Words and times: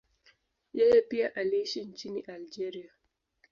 Yeye 0.73 1.01
pia 1.01 1.35
aliishi 1.35 1.85
nchini 1.85 2.21
Algeria. 2.21 2.91